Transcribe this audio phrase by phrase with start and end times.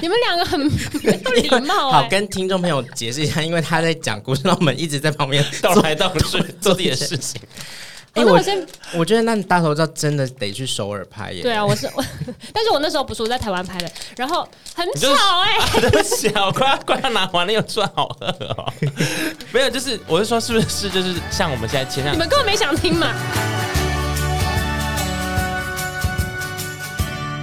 [0.00, 1.92] 你们两个很没有礼貌、欸。
[1.92, 6.20] 好，跟听众朋友解释一下，因为他在讲故事，让我们一直在旁边倒来倒去
[6.60, 7.40] 做自己的事情。
[8.14, 11.42] 哎、欸，我先，我觉得那大头照真的得去首尔拍耶。
[11.42, 12.04] 对啊，我是我，
[12.52, 15.08] 但是我那时候不是我在台湾拍的，然后很巧
[15.40, 18.72] 哎、欸，对不起啊，我快要快要拿完了，又算好了哦。
[19.50, 23.12] 没有，就是我是说，是不是就是像我们现在前两，你们根本没想听嘛。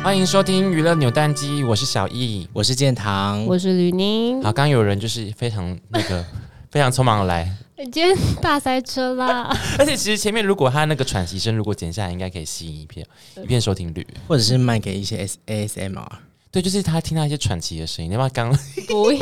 [0.04, 4.38] 欢迎收听娱乐扭蛋机，我是小易，我是建堂，我是吕宁。
[4.38, 6.26] 好，刚刚有人就是非常那个
[6.72, 7.48] 非常匆忙的来。
[7.78, 9.56] 今天大塞车啦！
[9.78, 13.06] 而且其实前面如果他那个喘息声如果剪下来，应该可以吸引一片
[13.44, 16.08] 一片收听率，或者是卖给一些 S ASMR。
[16.52, 18.10] 对，就是他听到一些喘息的声音。
[18.10, 18.52] 你要不要刚
[18.90, 19.22] 不要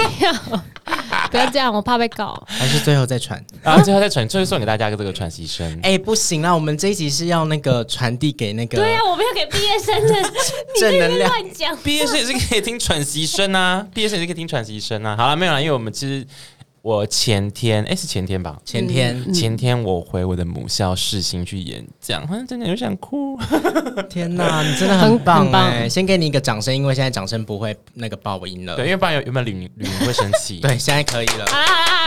[1.30, 2.42] 不要这样，我怕被告。
[2.48, 5.66] 还是最后再传，然后最后再传，最后送给大家一个这个喘息声。
[5.84, 8.78] 哎、欸，不行啦，我们这一集是要那个传递给那个。
[8.78, 10.32] 对呀、啊，我们要给毕业生的
[10.80, 11.30] 正能量。
[11.30, 15.16] 乱讲，毕业生也是可以听喘息声啊，毕业生也是可以听喘息声啊。
[15.18, 16.26] 好了，没有了，因为我们其实。
[16.82, 18.58] 我前天哎、欸，是前天吧？
[18.64, 23.38] 前天前天我回我的母校世新去演讲，好像真的有想哭。
[24.10, 25.90] 天哪，你真的很棒哎！
[25.90, 28.78] 先给你一个掌声，因为现在掌声不会那个爆音了。
[28.78, 30.60] 对，因为不然有有没有吕吕宁会生气？
[30.64, 31.46] 对，现在可以了。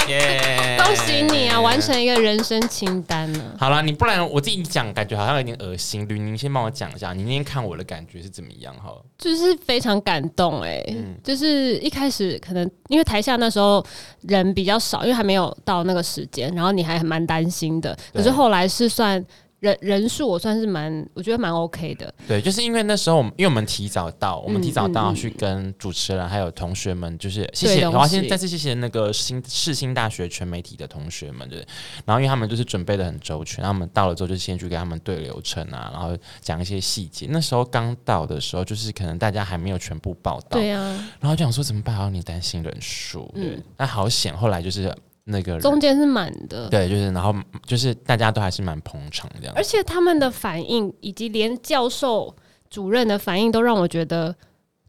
[0.09, 0.79] 耶！
[0.83, 3.55] 恭喜你啊，完成一个人生清单了。
[3.59, 6.09] 好了，你不然我自己讲，感觉好像有点恶心。
[6.09, 8.75] 吕宁先帮我讲一下，你那天看我的感觉是怎么样？
[8.77, 13.85] 哈，就是非常感动哎、嗯，就是一开始可能因为台下那时候
[14.23, 14.63] 人比。
[14.63, 17.97] 比较少，因为还没有到那个时间，然后你还蛮担心的。
[18.13, 19.23] 可是后来是算
[19.63, 22.13] 人人数，我算是蛮，我觉得蛮 OK 的。
[22.27, 31.65] 对，就是因为那时候我们，因为我们提早到，我们提早到去跟主持人还有同学们，就是谢谢，然后先再次谢谢那个新世新大学全媒体的同学们，对。
[32.05, 37.29] 然后因为他们就是准备的很周全，然后我们到了之后就先去给他们对流程啊，然后讲一些细节。
[37.31, 40.81] 那时候刚到的时候，就是可能大家还没有全部报到，对啊。
[41.21, 41.95] 然后就想说怎么办？
[41.95, 44.37] 然后你担心人数，对，那好险。
[44.37, 44.93] 后来就是。
[45.25, 47.33] 那个中间是满的，对，就是然后
[47.65, 52.35] 就是大家都还是蛮捧场这样，而且他们的反应以及连教授
[52.69, 54.35] 主任的反应都让我觉得，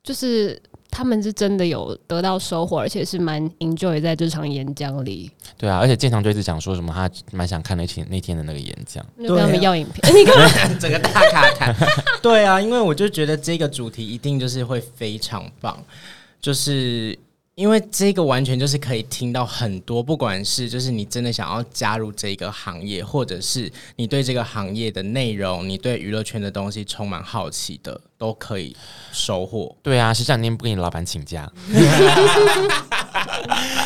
[0.01, 5.29] 就是他们是真的有得到收获，而且是蛮 enjoy 在这场演讲里。
[5.55, 11.75] 对啊，而且建棠就一直讲说什么，他蛮想看那天那天的那个演讲，就跟他们要影片，你 看整个大卡看。
[12.23, 15.77] 对啊，因为我就觉得这个主题一定就是会非常棒，
[16.41, 17.15] 就是。
[17.55, 28.75] 因为这个完全就是可以听到很多，不管是就是你真的想要加入这个行业，或者是你对这个行业的内容，你对娱乐圈的东西充满好奇的，都可以
[29.11, 29.75] 收获。
[29.83, 31.47] 对啊，是这两天不跟你老板请假？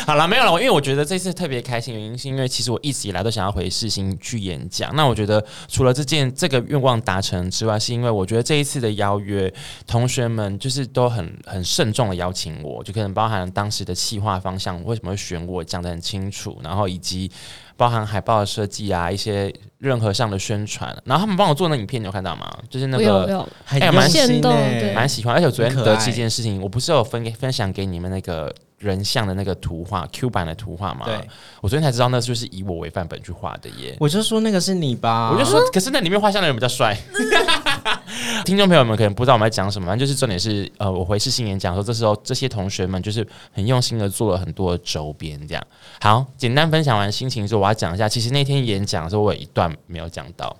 [0.08, 0.52] 好了，没有了。
[0.52, 4.90] 因为我觉得这次特别开心，原因是因为其实我一直以来都想要回世新去演讲。
[4.96, 9.52] 那我觉得除了这件这个愿望达成之外，是因为我觉得这一次的邀约，
[9.86, 17.30] 同学们就是都很很慎重的邀请我，就可能包含当时的企划方向，为什么会选我，讲得很清楚，然后以及
[17.76, 22.50] 包含海报的设计啊，一些任何上的宣传，然后他们帮我做那影片，你有看到吗？
[22.70, 24.56] 就是那个还蛮心动，
[24.94, 25.34] 蛮喜欢。
[25.34, 28.50] 而且我昨天得知一件事情，我不是有分给分享给你们那个。
[28.78, 31.04] 人像的那个图画，Q 版的图画嘛？
[31.04, 31.20] 对，
[31.60, 33.96] 我昨天才知道那就是以我为范本去画的耶。
[33.98, 36.96] 我就说那个是你吧，我就说，可是那里面画像的人比较帅。
[38.44, 45.66] 听众朋友们可能不知道我们在讲什么，反正就是重点是，呃，我回世新演讲说，这时候这些同学们就是很用心的做了很多周边，这样。
[46.00, 50.56] 好，简单分享完心情之后，我要讲一下，其实那天演讲的时候，我有一段没有讲到，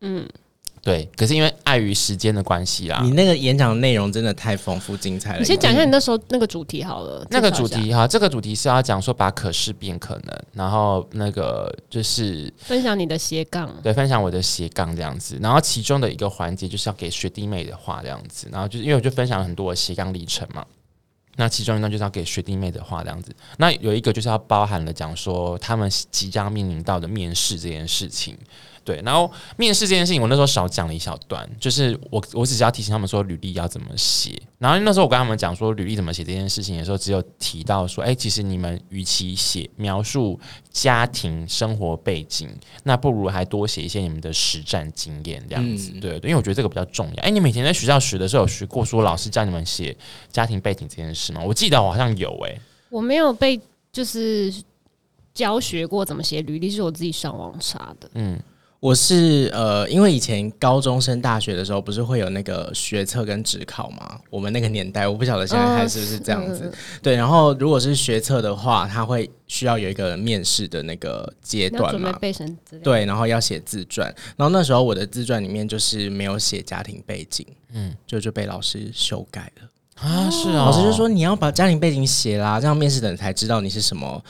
[0.00, 0.28] 嗯。
[0.84, 5.38] 对，可是因为碍于时间的关系啦，你那个演讲的内容真的太丰富精彩了。
[5.38, 7.24] 你先讲一下你那时候那个主题好了。
[7.30, 15.38] 那个主题哈，这个主题是要讲说把可视变可能，然后那个就是分享你的斜杠，对，分享我的斜杠这样子。
[15.40, 20.66] 然后其中的一个环节就是要给学弟妹的话这样子，然后就是因为我就分享了很多的斜杠历程嘛。
[21.36, 23.32] 那其中一段就是要给学弟妹的话这样子。
[23.56, 28.36] 那有一个就是要包含了讲说他们即将面临到的面试这件事情。
[28.84, 34.40] 对，然后面试这件事情，我那时候少讲了一小段，就是我我只是要提醒他们说履历要怎么写。
[34.58, 40.38] 然后那时候我跟他们讲说履历怎么写这件事情的时候，只有提到说，哎，其实你们与其写描述
[40.70, 42.48] 家庭生活背景，
[42.84, 45.90] 那不如还多写一些你们的实战经验这样子。
[46.00, 47.22] 对对，因为我觉得这个比较重要。
[47.22, 49.96] 哎，你每天在学校学的时候有学过说老师教你们写
[50.30, 51.42] 家庭背景这件事吗？
[51.44, 52.56] 我记得我好像有哎，
[52.88, 53.60] 我没有被
[53.92, 54.52] 就是
[55.34, 58.10] 教学过怎么写履历，是我自己上网查的。
[58.14, 58.38] 嗯。
[58.82, 64.18] 我是呃，因为以前高中升大学的时候，不是会有那个学测跟职考吗？
[64.28, 66.64] 我们那个年代，我不晓得现在还是不是这样子。
[66.64, 72.10] 哦、对，然后如果是学测的话，他会需要有一个面试的那个阶段嘛，
[72.82, 74.12] 对，然后要写自传。
[74.36, 79.68] 然后那时候我的自传里面就是没有写家庭背景，嗯，就就被老师修改了。
[80.08, 84.20] 啊，是啊，老师就说你要把家庭背景写啦，这样面试的人才知道你是什么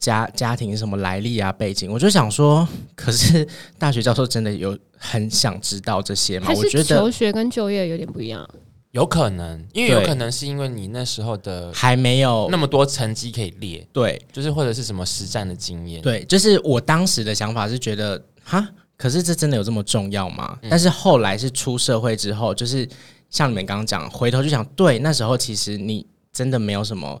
[0.00, 1.88] 家家庭什么来历啊背景。
[1.92, 2.66] 我就想说，
[2.96, 3.46] 可是
[3.78, 6.50] 大学教授真的有很想知道这些吗？
[6.56, 8.48] 我觉得求学跟就业有点不一样。
[8.92, 20.58] 有可能，因为有可能是因为你那时候的还没有那么多成绩可以列，对，就是或者是什么实战的经验，对，就是我当时的想法是觉得，哈，可是这真的有这么重要吗？
[20.62, 22.88] 嗯、但是后来是出社会之后，就是
[23.28, 26.04] 像你们刚刚讲，回头就想，对，那时候其实你。
[26.32, 27.20] 真的没有什么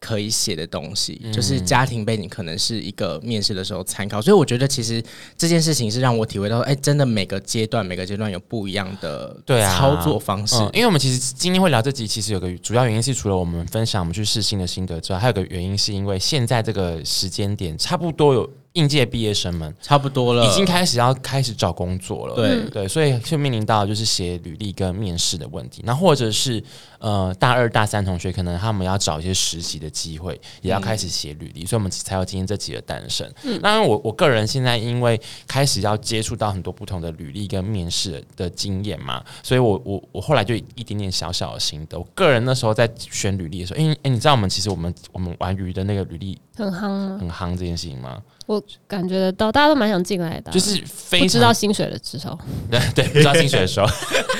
[0.00, 5.02] 可以写的东西，嗯、就是家庭背景可能是一个面试的时候参考，所以我觉得其实
[5.36, 10.74] 这件事情是让我体会到，哎、欸，真的每个阶段每个阶段有不一样的对操作方式、啊嗯。
[10.74, 18.50] 因为我们其实今天会聊这集，其实有个主要原因是，除了我们分享我们去试新的心得之外，还有个原因是因为现在这个时间点差不多有。
[18.78, 22.34] 应届毕业生们差不多了，已经开始要开始找工作了。
[22.36, 25.82] 对对，所以就面临到就是写履历跟面试的问题。
[25.84, 26.62] 那或者是
[27.00, 33.28] 呃大二大三同学，可能他们要找一些实习的机会，也要开始写履历，嗯、所以我们才有今天这集的诞生。
[33.42, 41.98] 嗯，当然我我个人现在因为开始要接触到很多不同的履历跟面试的经验嘛，所以我我我后来就一点点小小的心得。
[41.98, 48.22] 我个人那时候在选履历的时候，因为哎，你知道我们其实我们我们玩鱼的那个履历很夯很夯这件事情吗？
[48.48, 52.38] 我感觉得到，大家都蛮想进来的，就是非常不知道薪水的时候，
[52.70, 53.86] 对 对，不知道薪水的时候，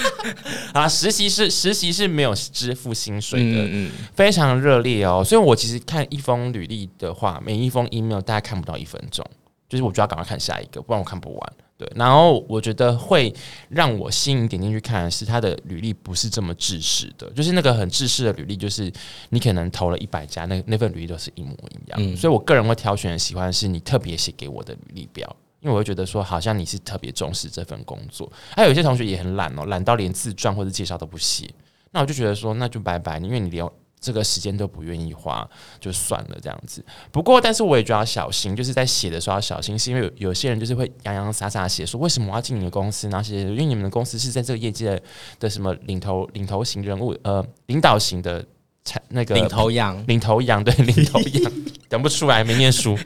[0.72, 5.22] 啊，实习是实习是没有支付薪水的，嗯嗯，非常热烈哦。
[5.22, 9.22] 所以我其实看一封履历的话，每一封 email 大概看不到一分钟，
[9.68, 11.52] 就是我就要赶快看下一个，不然我看不完。
[11.78, 13.32] 对，然后我觉得会
[13.68, 18.92] 让我吸引点进去看的是他的履历不是这么制式的，就是那个很制式的履历，就是
[19.28, 21.98] 你可能投了一百家，那那份履历都是一模一样。
[21.98, 28.28] 嗯，所以我个人会挑选喜欢的是你特别写给我的履历表，因为我会觉得说好像你是特别重视这份工作。
[28.56, 31.48] 还有一些同学也很懒哦，懒到连自传或者介绍都不写，
[31.92, 33.64] 那我就觉得说那就拜拜，因为你连。
[34.00, 35.48] 这个时间都不愿意花，
[35.80, 36.84] 就算了这样子。
[37.10, 45.02] 不过，但是我也觉得要小心，就是在写的时候要小心，是因为有有些人就是会洋洋洒洒写说为什么我要进你的公司，然后写因为你们的公司是在这个业界的，
[45.40, 48.44] 的什么领头领头型人物，呃，领导型的
[48.84, 51.52] 产那个领头羊，领头羊对领头羊
[51.90, 52.96] 讲不出来，没念书，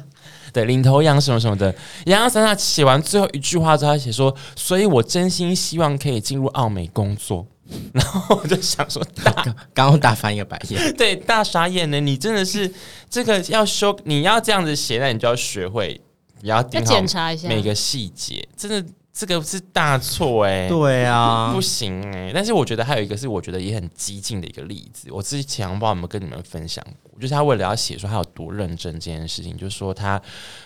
[0.52, 1.74] 对领头羊什么什么的，
[2.06, 7.46] 洋洋洒洒写完最后一句话之后，他写说，所以我真心希望可以进入奥美工作。
[7.94, 9.42] 然后我就想说大， 大
[9.74, 12.00] 刚刚大翻一个白眼， 对，大傻眼呢。
[12.00, 12.72] 你真的是
[13.08, 16.00] 这个要修，你要这样子写，那你就要学会，
[16.40, 18.84] 你要检查一下每个细节，真的。
[19.12, 22.32] 这个是大错哎、欸，对啊，不行哎、欸。
[22.32, 30.20] 但是我觉得还有一个是我觉得也很激进的一个例子，我之前不知道有没有跟你们分享过，就是他为了要写说他有多认真这件事情，就是说他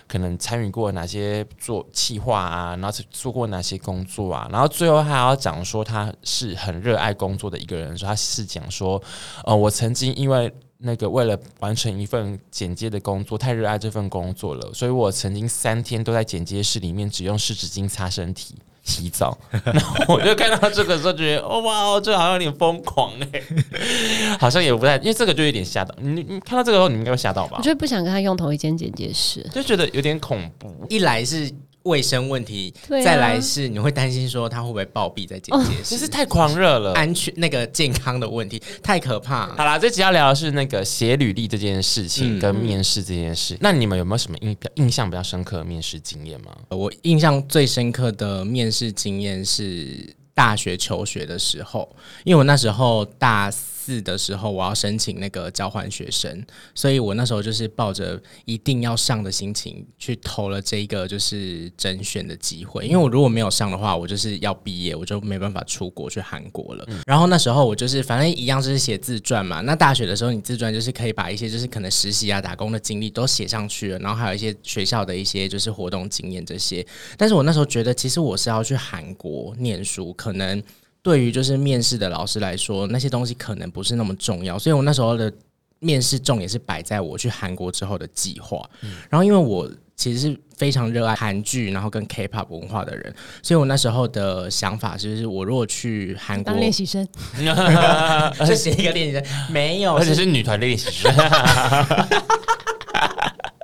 [0.07, 9.03] 可能参与过哪些做企划啊，然后做过哪些工作啊，然后最后还要讲说他是很热爱工作的一个人，说他是讲说，
[9.45, 10.53] 呃，我曾经因为。
[10.79, 19.37] 那个为了完成一份剪接的工作，太热爱这份工作了，所以我曾经三天都在剪接室里面只用湿纸巾擦身体洗澡。
[19.65, 23.43] 然后我就看到这个时候，觉得哦哇，这好像有点疯狂哎，
[24.39, 26.23] 好像也不太，因为这个就有点吓到你。
[26.23, 27.57] 你看到这个时候，你应该会吓到吧？
[27.59, 30.71] 我就不想跟他用同一间剪接室，就觉得有点恐怖。
[30.89, 31.51] 一来是。
[31.85, 39.47] 卫生问题，再来是你会担心说他会不会暴毙在剪接室，其实太狂热了，安全那个健康的问题太可怕。
[39.55, 43.55] 好啦，这集要聊的是那个写履历这件事情跟面试这件事。
[43.55, 46.57] 嗯、那你们有没有什么印印象比较深刻的面试经验吗？
[46.71, 53.74] 我印象最深刻的面试经验是大学求学的时候，因为我那时候大四。
[53.85, 56.43] 四的时候，我要申请那个交换学生，
[56.75, 62.87] 所以我那时候就是抱着一定要上的心情去投了这一个就是甄选的机会。
[62.87, 66.85] 因为我如果没有上的话，我就是要毕业，我就没办法出国去韩国了。
[66.89, 69.61] 嗯、然后那时候我就是反正一样就是写自传嘛。
[69.61, 76.87] 那大学的时候，你自传就是可以把一些就是可能实习啊、打工的经历都写上去了，然后还有一些学校的一些就是活动经验这些。
[77.19, 80.63] 但是我那时候觉得，其实我是要去韩国念书，可能。
[81.05, 85.31] 对于就是面试的老师来说，那些东西可能不是那么重要，所以我那时候的
[85.79, 88.67] 面试重点是摆在我去韩国之后的计划。
[88.81, 97.07] 嗯、然后因为我其实是非常热爱韩剧，然后跟 K-pop 文化的人，所以我那时候的想法就是，我如果去韩国当练习生，
[98.47, 101.13] 就写一个练习生，没有，而且是女团练习生。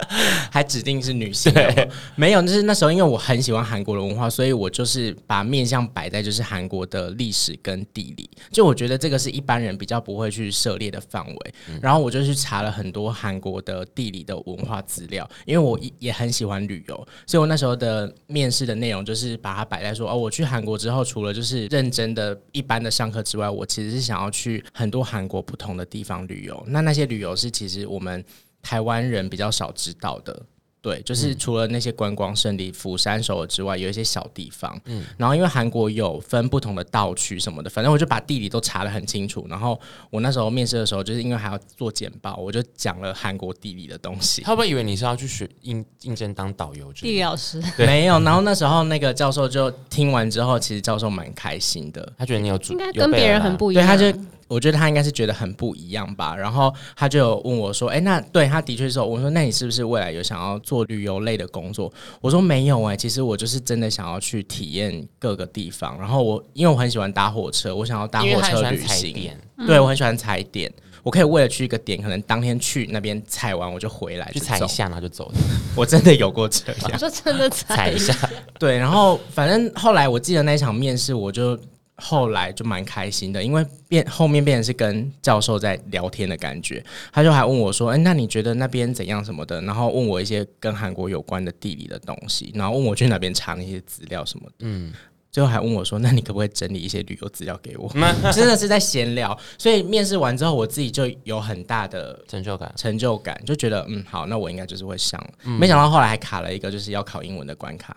[0.50, 1.52] 还指定是女性。
[2.16, 8.28] 没有，就是那时候因为我很喜欢韩国的文化，所以我就是把面向摆在就是韩国的历史跟地理。
[8.52, 11.54] 就我觉得这个是一般人比较不会去涉猎的范围。
[11.80, 26.64] 然后我就去查了很多韩国的地理的文化资料，因为我也很喜欢旅游，所以我那时候的面试的内容就是把它摆在说哦，我去韩国之后，除了就是认真的一般的上课之外，我其实是想要去很多韩国不同的地方旅游。
[26.68, 28.24] 那那些旅游是其实我们
[28.62, 30.46] 台湾人比较少知道的。
[30.82, 34.80] 对，就是除了那些观光胜地，釜山、首尔之外，有一些小地方。
[34.86, 39.46] 嗯，然后因为韩国有分不同的道区什么的，反正我就把地理都查得很清楚。
[39.48, 44.42] 然后我那时候面试的时候，就是因为还要做简报，我就讲了韩国地理的东西。
[44.42, 46.90] 他会不会以为你是要去学应应征当导游？
[46.94, 48.18] 地理老师对没有。
[48.20, 53.84] 然后那时候那个教授就听完之后，其实教授蛮开心的，他觉得你有主，应该跟别人很不一样。
[53.84, 54.18] 对，他就。
[54.50, 65.98] 我觉得他应该是觉得很不一样吧，然后他就有问我说：“哎，那对他的确是。”我说：“那你是不是未来有想要做旅游类的工作？”我说：“没有哎，其实我就是真的想要去体验各个地方。
[65.98, 69.32] 然后我因为我很喜欢搭火车，我想要搭火车旅行。
[69.66, 70.72] 对，我很喜欢踩点，
[71.02, 75.34] 我可以为了去一个点，可能当天去那边踩完我就回来，去踩一下然后就走了。
[75.74, 78.14] 我真的有过这 样，我说真的 踩一下。
[78.58, 81.58] 对，然后反正后来我记得那场面试，我就。
[82.00, 94.54] 后来就蛮开心的，因为变后面变成是跟教授在聊天的感觉，他就还问我说：“哎，那你觉得那边怎样什么的？”然后问我一些跟韩国有关的地理的东西，然后问我去哪边查那些资料什么的。
[94.60, 94.92] 嗯。
[95.32, 97.88] 最后还问我说：“那你可不可以整理一些旅游资料给我？”
[98.34, 105.24] 真的是在闲聊，所以面试完之后，我自己就有很大的成就感，成就感就觉得嗯好，那我应该就是会上。
[105.44, 107.96] 嗯、没想到后来还卡了一个就是要考英文的关卡。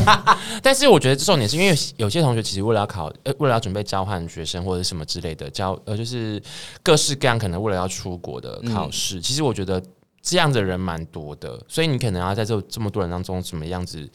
[0.62, 6.42] 但是我觉得重点是因为有些同学其实为了要考，呃，为了要准备交换学生或者什么之类的交，呃，就是
[6.82, 9.18] 各式各样可能为了要出国的考试。
[9.18, 9.82] 嗯、其实我觉得
[10.22, 14.08] 这样的人蛮多的，所以你可能要在这这么多人当中怎么样子。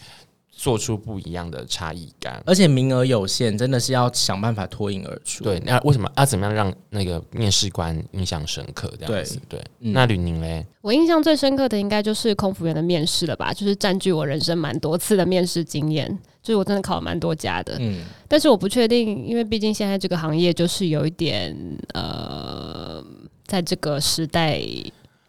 [0.57, 5.43] 做出不一样的差异感，而且名额有限，真的是要想办法脱颖而出。
[5.43, 8.91] 对，那为什么要、啊、怎么样让那个面试官印象深刻？
[8.99, 9.63] 这样子，对。
[9.77, 10.65] 那吕宁嘞？
[10.81, 16.09] 我印象最深刻的应该就是空服员的面试了吧，就是占据我人生蛮多次的面试经验，
[16.41, 17.77] 就是我真的考了蛮多家的。
[17.79, 21.55] 嗯，但是我不确定，因为毕竟现在这个行业就是有一点
[21.93, 23.05] 呃，
[23.45, 24.59] 在这个时代。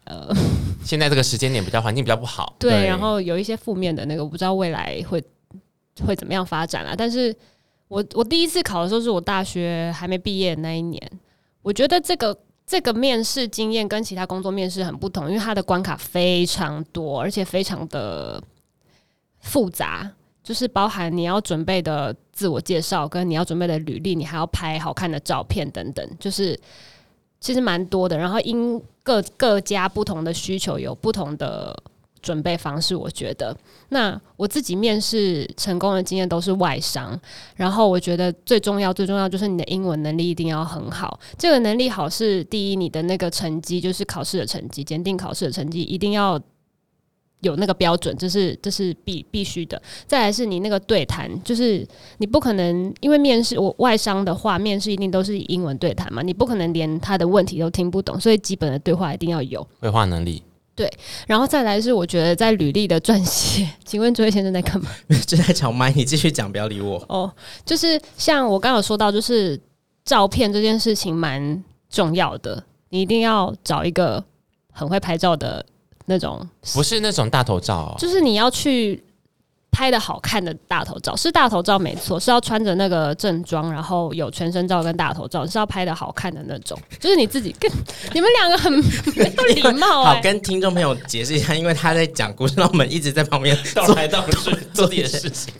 [0.09, 0.27] 呃，
[0.83, 5.23] 现在这个时间点比较环境比较不好， 对，对，然后有一些负面的那个，我不知道未来会
[6.03, 6.95] 会怎么样发展啊。
[6.97, 7.33] 但是
[7.87, 10.99] 我我第一次考的时候是我大学还没毕业的那一年，
[11.61, 12.35] 我觉得这个
[12.65, 18.41] 这个面试经验跟其他工作面试很不同，因为它的关卡非常多，而且非常的
[19.41, 20.11] 复杂，
[20.43, 26.59] 就是包含你要准备的自我介绍，跟你要准备的履历，你还要拍好看的照片等等，就是。
[27.41, 28.77] 其实蛮多的，然后因
[29.09, 31.75] 各各家不同的需求有不同的
[32.21, 32.95] 准备方式。
[32.95, 33.57] 我觉得，
[33.89, 37.19] 那我自己面试成功的经验都是外商，
[37.55, 41.19] 然后我觉得最重要最重要就是你的英文能力一定要很好。
[41.39, 46.39] 这个能力好是第一，你的那个成绩就是考试的成绩，检定考试的成绩一定要。
[47.41, 49.81] 有那个标准，这是这是必必须的。
[50.05, 59.65] 再来是你那个对谈，就是你不可能因为面试我外商的话，面试一定都是以英文对谈嘛，你不可能连他的问题都听不懂，所以基本的对话一定要有。
[59.79, 60.43] 对话能力。
[60.75, 60.89] 对，
[61.27, 64.89] 然后再来是我觉得在履历的撰写， 请问这位先生在干嘛？
[65.27, 67.03] 正在抢麦，你继续讲，不要理我。
[67.09, 67.29] 哦，
[67.65, 69.59] 就是像我刚刚有说到，就是
[70.05, 74.23] 照片这件事情蛮重要的，你一定要找一个
[74.71, 75.65] 很会拍照的。
[76.09, 79.01] 那种不是那种大头照，哦，就是你要去
[79.71, 87.71] 拍的好看的大头照，是大头照没错，是要穿着那个正装，然后有全身照跟大头照，是要拍的好看的那种，就是你自己跟
[88.13, 90.15] 你们两个很没有礼貌，欸。
[90.15, 94.33] 好，跟听众朋友解释一下，因为他在讲故事，让我们一直在旁边倒来倒去
[94.73, 95.53] 做自己的事情。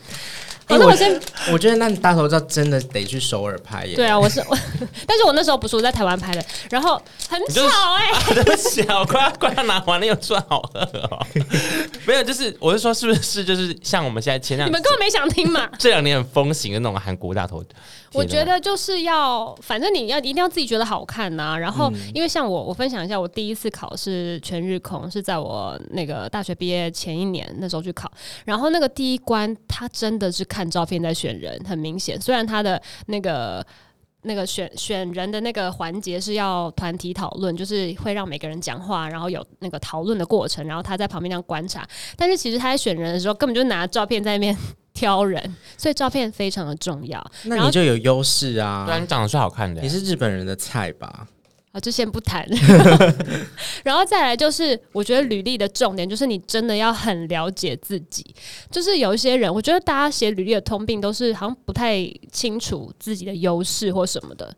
[0.70, 1.20] 欸、那我先，
[1.52, 3.94] 我觉得那大头照真的得去首尔拍耶。
[3.94, 4.56] 对啊，我是我，
[5.06, 7.62] 但是我那时候不是我在台湾拍的，然后很巧
[7.94, 11.26] 哎、欸， 对不起啊，快要快要拿完了又转好饿哦。
[12.06, 15.68] 没有，就是我是说，是不是就是像我们现在前两，你们根本没想听嘛？
[15.78, 17.62] 这两年很风行的那种韩国大头。
[18.12, 21.58] 我觉得就是要，反正你要一定要自己觉得好看呐、啊。
[21.58, 28.10] 然后，因为像我，我分享一下，我第一次考试全日空是在我那个大学毕业前一年那时候去考。
[28.44, 32.20] 然后那个第一关，他真的是看照片在选人，很明显。
[32.20, 33.64] 虽然他的那个
[34.22, 41.86] 那个选选人的那个环节是要团体讨论，就是会让每个人讲话，然后有那个讨论的过程，然后他在旁边这样观察。
[42.16, 44.56] 但是其实他在选人的时候，根本就拿照片在那边。
[44.92, 47.24] 挑人，所以照片非常的重要。
[47.44, 48.84] 那你就有优势啊！
[48.84, 51.26] 对啊，你长得是好看的，你是日本人的菜吧？
[51.72, 52.44] 啊，就先不谈。
[53.84, 58.26] 然后再来就是，我觉得履历的重点就是你真的要很了解自己。
[58.70, 64.52] 就是有一些人，我觉得大家写履历的通病都是好像不太清楚自己的优势或什么的。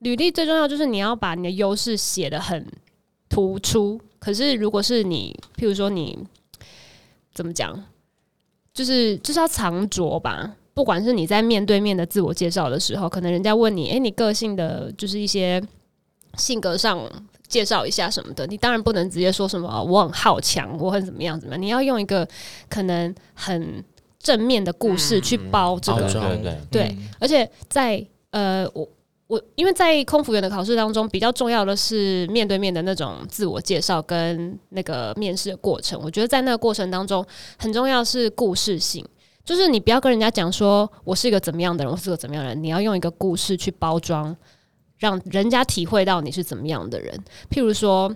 [0.00, 2.66] 履历最重要就是你要把你的优势写得很
[3.30, 3.98] 突出。
[4.18, 6.18] 可是如果是你，譬如说你
[7.32, 7.82] 怎么讲，
[8.74, 10.54] 就是就是要藏拙吧。
[10.74, 15.62] 不管是你在面对面的自我介绍的时候，可能人家问你，诶，你个性的就是一些。
[16.36, 17.00] 性格上
[17.48, 21.62] 介绍一下什么的，你当然不能直接说什么我很好强，我很怎么样怎么样。
[21.62, 22.26] 你要用一个
[22.68, 23.84] 可能很
[24.18, 26.96] 正面的故事去包这个，嗯、对对对，对。
[27.20, 28.88] 而且在呃，我
[29.28, 36.00] 我因为在空服员的考试当中，比较重要的是面对面的那种自我介绍跟那个面试的过程。
[36.02, 37.24] 我觉得在那个过程当中，
[37.56, 39.04] 很重要是故事性，
[39.44, 44.36] 就是你不要跟人家讲说我是一个怎么样的人，我是个怎么样的人，你要用一个故事去包装。
[44.98, 47.18] 让人家体会到你是怎么样的人，
[47.50, 48.14] 譬如说，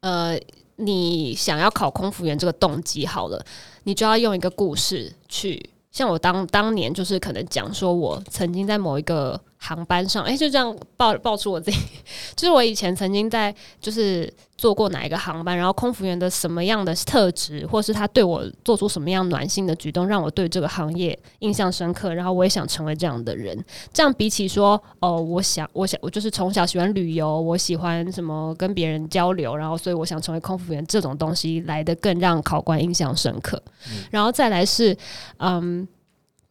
[0.00, 0.38] 呃，
[0.76, 3.44] 你想要考空服员这个动机好了，
[3.84, 9.40] 你就要用一个故事去，像我当当年就是可能讲说我曾经在某一个。
[9.64, 11.78] 航班上，哎、欸，就这样爆爆出我自己，
[12.34, 23.56] 就是我以前曾经在就是坐过哪一个航班，然后空服员的什么样的特质，或是他对我做出什么样暖心的举动，让我对这个行业印象深刻，然后我也想成为这样的人。
[23.92, 33.62] 这样比起说，哦，我想，我想，我就是从小喜欢旅游，我喜欢什么跟别人交流，然后所以我想成为空服员，这种东西来的更让考官印象深刻。
[33.88, 34.96] 嗯、然后再来是，
[35.36, 35.86] 嗯。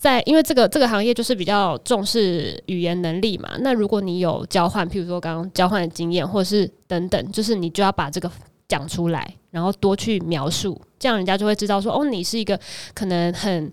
[0.02, 3.52] 在，因为这个这个行业就是比较重视语言能力嘛。
[3.60, 8.30] 那如果你有交换，譬如说刚刚交换的经验，或者是等等，就是你就要把这个
[8.68, 12.60] 讲出来，然后多去描述，这样人家就会知道说，哦，你是一个
[12.96, 13.72] 可能很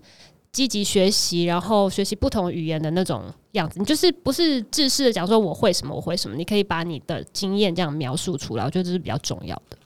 [0.51, 3.79] 积极学习，然后学习不同语言的那种样子。
[3.79, 9.78] 你就是不是自私的讲说我会什么，我会什么，你可以把你的经验这样描述出来，我觉得这是比较重要的。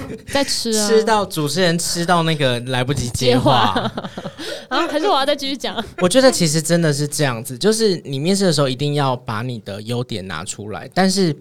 [0.32, 4.10] 在吃啊，吃到主持人吃到那个来不及接话，接话
[4.76, 5.82] 啊，还是我要再继续讲？
[5.98, 10.88] 我觉得其实真的是这样子，就是你面试的时候一定要把你的优点拿出来。
[10.94, 11.34] 但是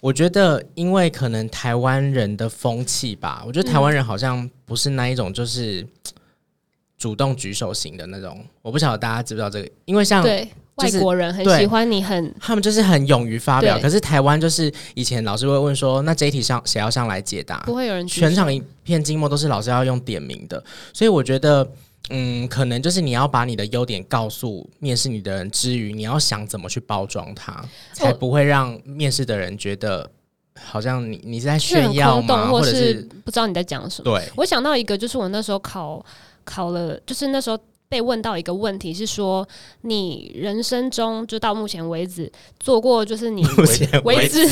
[0.00, 5.86] 我觉得，因为可能台湾人的风气吧，我觉得台湾人好像不是那一种就是
[6.96, 8.44] 主动举手型的那种。
[8.62, 10.22] 我不晓得大家知不知道这个，因为像
[10.78, 10.92] 对。
[10.92, 13.78] 外国人很喜欢你很，很他们就是很勇于发表。
[13.80, 17.58] 可是台湾就是以前老师会问说，那这一题上谁要上来解答？
[17.66, 20.62] 不会有人，全场一片静默，都是老师要用点名的。
[20.92, 21.68] 所以我觉得，
[22.10, 30.08] 嗯，可能就是你要把你的优点告诉面试你的人之余，你要想怎么去包装它，才不会让面试的人觉得
[30.60, 32.46] 好像你你是在炫耀吗？
[32.48, 34.10] 或者是不知道你在讲什么？
[34.10, 36.04] 对，我想到一个，就是我那时候考
[36.44, 37.58] 考了，就是那时候。
[37.88, 39.46] 被问到一个问题是说，
[39.82, 43.42] 你人生中就到目前为止做过就是你
[44.04, 44.46] 为止，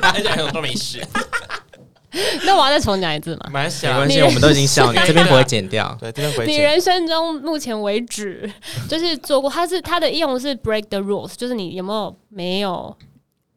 [0.00, 1.04] 大家都没事。
[2.46, 3.46] 那我要再重讲一次嘛？
[3.46, 3.86] 没关系，
[4.22, 5.94] 我们都已经笑你，这边不会剪掉。
[6.00, 6.54] 对，这边不会剪。
[6.54, 8.50] 你人生中目前为止
[8.88, 12.96] 就是做过，它是它的应用是 break the rules，就是你有没有没有。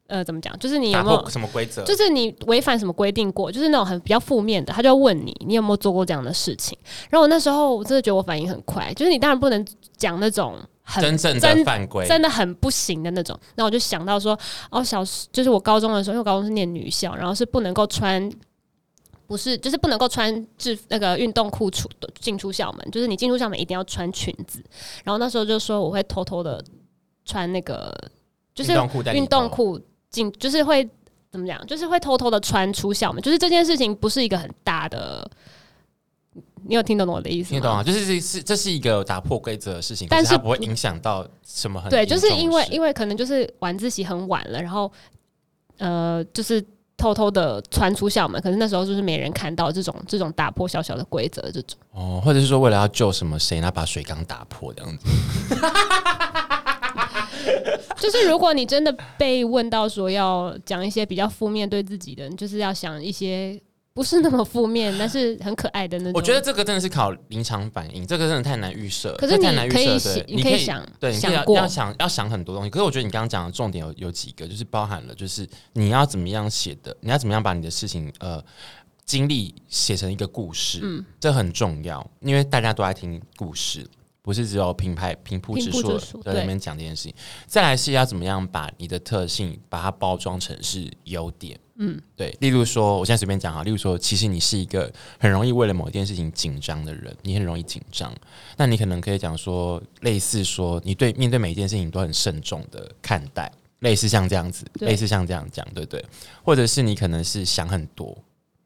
[0.10, 0.58] 呃，怎么讲？
[0.58, 1.84] 就是你有没有什么规则？
[1.84, 3.52] 就是你违反什么规定过？
[3.52, 6.76] 就是那种很比较负面的，他就要问你，你有没有做过这样的事情？
[7.12, 9.64] 然后我那时候我真的觉得我反应很快，就是你当然不能
[9.98, 13.40] 讲那种很真正的犯规，真的很不行的那种。
[13.54, 14.36] 那我就想到说，
[14.72, 18.28] 哦，小就是我高中的时候，因为我高中是念女校，然后是不能够穿，
[19.28, 21.88] 不是就是不能够穿制那个运动裤出
[22.20, 24.60] 进出校门，就是你进出校门一定要穿裙子。
[25.04, 26.60] 然后那时候就说我会偷偷的
[27.26, 27.96] 穿那个
[28.56, 28.74] 就是
[29.14, 29.80] 运动裤。
[30.12, 30.88] 进就是会
[31.32, 31.66] 怎么讲？
[31.68, 33.22] 就是会偷偷的穿出校门。
[33.22, 35.30] 就是这件事情不是一个很大的，
[36.68, 37.60] 你有听懂我的意思吗？
[37.60, 37.84] 听懂啊？
[37.84, 44.92] 就是这是这是一个打破规则的事情，但是它不会影响到什么很对，就是因为因为可能就是晚自习很晚了，然后
[45.78, 46.64] 呃，就是
[46.98, 55.06] 偷偷的穿出校门，可是那时候就是没人看到这种这种打破小小的规则这种哦，或者是说为了要救什么谁，那把水缸打破这样子。
[58.00, 63.62] 就是如果你真的被问到说要讲一些比较负面对自己的，就是要想一些
[63.94, 66.14] 不是那么负面，但是很可爱的那种。
[66.14, 69.14] 我觉得这个真的是考临场反应，这个真的太难预设。
[69.18, 72.70] 可是你可以想，你可以想，对，你可以要要想要想很多东西。
[72.70, 78.42] 可是我觉得你刚刚讲的重点有有几个，就是包含了就是你要怎么样写的，你要怎么样把你的事情呃
[79.06, 83.86] 经历写成一个故事，嗯，这很重要，因为大家都爱听故事。
[84.22, 87.14] 不是只有品牌平铺直述在那边讲这件事情，
[87.48, 92.36] 再来是要怎么样把你的特性把它包装成是优点，嗯，对。
[92.42, 98.14] 例如说，我现在随便讲啊，例如说，其实你是一个很容易为了某一件事情紧张的人，你很容易紧张，
[98.58, 106.06] 那你可能可以讲说，类似说，你对面对每一件事情都很慎重的看待，类似像这样子，类似像这样讲，对不对，
[106.44, 108.18] 或者是你可能是想很多。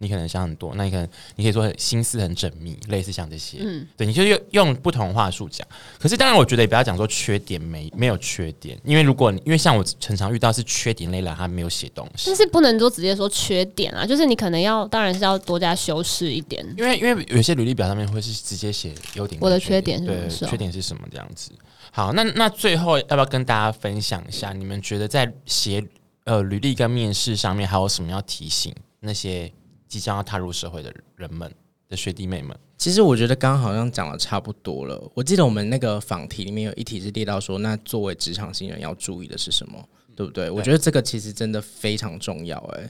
[0.04, 5.66] 你可能想很多，那你可能你可以说心思很缜密，类似像这些，嗯，对，你就用用不同话术讲。
[5.98, 19.94] 可是当然，我觉得也不要讲说缺点没没有缺点，因为如果因为像我常常遇到是缺点类了，他没有写东西，但是不能说直接说缺点啊，就是你可能要，当然是要多加修饰一点，因为因为有些履历表上面会是直接写优点，我的缺点。
[20.04, 21.52] 是什么，缺点是什么这样子。
[21.92, 25.84] 好，那那最后要不要跟大家分享一下，你们觉得在写
[26.26, 29.52] 呃履历跟面试上面还有什么要提醒那些？
[29.94, 31.54] 即将要踏入社会的人们
[31.88, 35.00] 的学弟妹们，其实我觉得刚刚好像讲的差不多了。
[35.14, 40.48] 我记得我们那个访题里面有一题是列到说，那作为职场新人要注意的是什么，对不对？
[40.48, 42.90] 对，我觉得这个其实真的非常重要，欸，诶，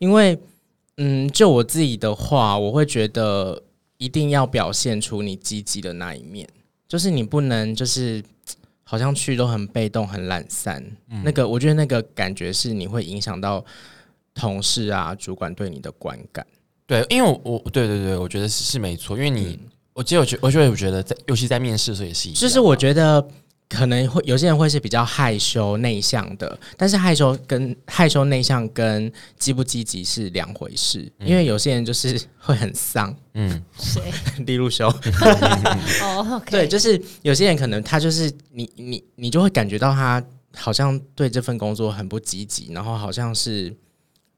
[0.00, 0.36] 因为，
[0.96, 3.62] 嗯，就我自己的话，我会觉得
[3.98, 6.48] 一定要表现出你积极的那一面，
[6.88, 8.20] 就是你不能就是
[8.82, 13.64] 好像去都很被动、很懒散，嗯，那个我觉得那个感觉是你会影响到。
[14.34, 16.46] 同事啊，主管对你的观感，
[16.86, 23.28] 对，因为我我对对对，我觉得是是没错，因为你，嗯、我其实我觉我觉得我觉得在，尤其在面试的时候也是一样，就是我觉得
[23.68, 34.00] 可能会有些人会是比较害羞内向的，但是害羞跟害羞内向跟积不积极是两回事，嗯、因为有些人就是会很丧，嗯， 谁？
[34.46, 34.88] 李路修，
[36.02, 43.76] 哦， 对，就是有些人可能他就是你你你就会感觉到他好像对这份工作很不积极，然后好像是。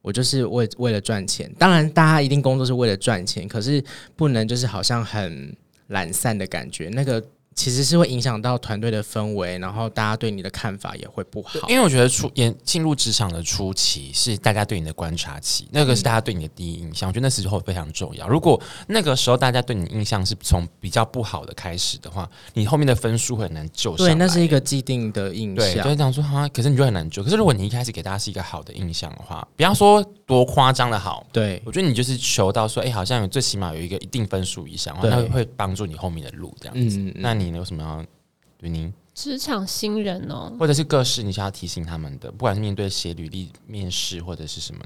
[0.03, 3.83] 我就是为为了赚钱，当然大家一定工作是为了赚钱，可是
[4.15, 7.25] 不能就是好像很懒散的感觉，那个。
[7.55, 11.69] 其实是会影响到团队的氛围，然后大家对你的看法也会不好。
[11.69, 17.09] 因为我觉得初演进入职场的初期是大家对你的观察期，那个是大家对你的第一印象。
[17.09, 18.27] 我觉得那时候非常重要。
[18.27, 23.95] 如果那个时候大家对你印象是从比较不好的开始的话，你后面的分数会很难救。
[23.97, 25.57] 对，那是一个既定的印象。
[25.57, 27.23] 对，就是这样说哈，可是你就很难救。
[27.23, 36.97] 可是如果你一开始给大家是一个好的印象的话，不要说多夸张的好，对我觉得你就是求到说，哎，好像有最起码有一个一定分数以上，那会帮助你后面的路这样子。
[36.99, 37.42] 嗯，那你。
[37.51, 38.05] 你有什么要
[38.57, 44.83] 对您职场新人哦，或者是各式你想要提醒他们的，不管是面对写履历、面试或者是什么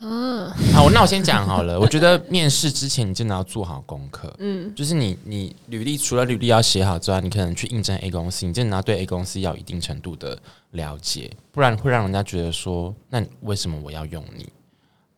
[0.00, 0.54] 的啊？
[0.74, 1.80] 好，那我先讲好了。
[1.80, 10.38] 我觉得面试之前你真的要做好功课，嗯，就是你你履历除了履历要写好之外，你可能去应征 A 公司，你真的要对 A 公司要一定程度的
[10.72, 14.48] 了解，不然会让人家觉得说，那为什么我要用你？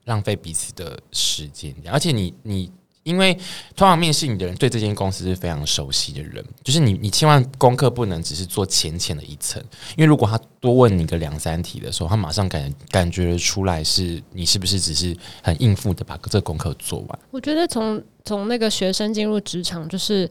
[0.05, 2.71] 浪费彼此的时间，而且你你。
[3.07, 3.33] 因为
[3.77, 9.63] 通常面试你的人对这间公司是非常熟悉的人，就是你，你千万功课不能只是做浅浅的一层，
[9.97, 17.19] 因为如果他多问你个两三题的时候，他马上感感觉出来是你是不是只是很应付的把这功课做完。
[17.31, 20.29] 我觉得从从那个学生进入职场，就是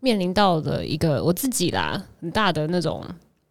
[0.00, 3.04] 面临到的一个我自己啦很大的那种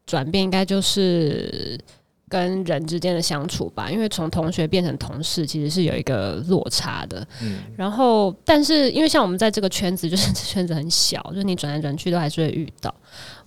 [0.07, 1.79] 转变，应该就是。
[2.27, 7.25] 跟人之间的相处吧，因为从同学变成同事，其实是有一个落差的。
[7.41, 12.93] 嗯，然后，但是因为像我们在这个圈子， 就是这圈子很小，就是你转来转去都还是会遇到。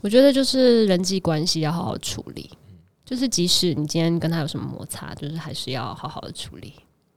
[0.01, 2.49] 我觉得就是人际关系要好好处理，
[3.05, 6.75] 就是即使你今天跟他有什么摩擦，就是还是要好好的处理。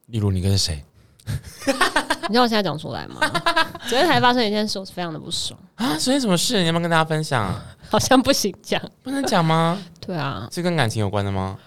[0.08, 0.84] 例如你跟谁？
[2.28, 3.20] 你知道我现在讲出来吗？
[3.88, 5.98] 昨天才发生一件事，我是非常的不爽啊！
[5.98, 6.60] 昨天什么事？
[6.60, 7.54] 你要不要跟大家分享？
[7.90, 9.82] 好像不行讲，不能讲吗？
[10.00, 11.58] 对啊，是跟感情有关的吗？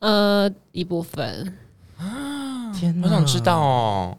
[0.00, 1.56] 呃，一部分
[1.98, 2.72] 啊。
[2.72, 4.18] 天哪，我想知道哦。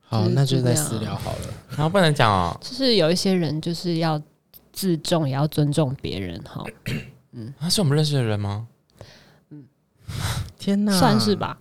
[0.00, 1.48] 好，那就再私聊好了。
[1.70, 2.56] 然后不能讲哦。
[2.60, 4.20] 就是有一些人就是要
[4.72, 6.64] 自重，也要尊重别人哈。
[7.32, 8.66] 嗯，他是我们认识的人吗？
[9.50, 9.64] 嗯，
[10.58, 11.58] 天哪，算是吧。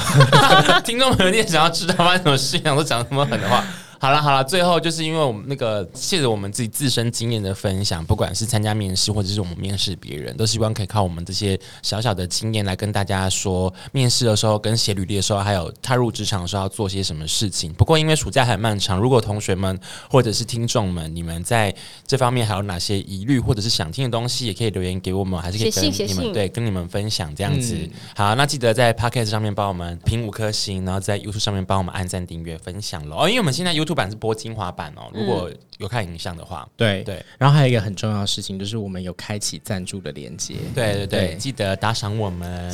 [0.84, 3.64] 听众朋友，你也想要知道发生什么事情，都讲那么狠的话。
[4.02, 17.72] 好了好了，最后就是因为我们那个借着我们自己自身经验的分享，不管是参加面试或者是我们面试别人，都希望可以靠我们这些小小的经验来跟大家说，面试的时候、跟写履历的时候，还有踏入职场的时候要做些什么事情。
[17.74, 19.78] 不过因为暑假还漫长，如果同学们
[20.10, 21.72] 或者是听众们，你们在
[22.04, 27.76] 这方面还有哪些疑虑或者是想听的东西，也可以留言给我们，还是可以跟你们对跟你们分享这样子。
[27.76, 33.18] 嗯、好，那记得在 Podcast 上面帮我们评五颗星，然后在 YouTube 上面帮我们按赞、订阅、分享喽。
[33.20, 37.02] 哦，因为我们现在 YouTube 版是播精华版哦，如果有看影像的话，对。
[37.02, 37.24] 对。
[37.38, 42.72] 然后还有一个很重要的事情，就是我们有开启赞助的连接，对对对，记得打赏我们，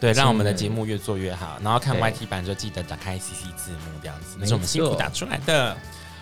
[0.00, 1.58] 对，让我们的节目越做越好。
[1.62, 5.76] 然后看 YT 版就记得打开 CC 字幕这样子，那是我们辛苦打出来的。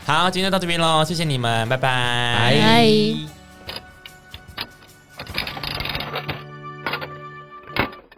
[0.05, 1.77] 好，今天就到这边喽，谢谢你们，拜。
[1.77, 3.38] 拜。